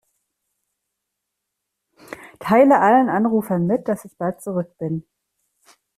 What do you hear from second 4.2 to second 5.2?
zurück bin.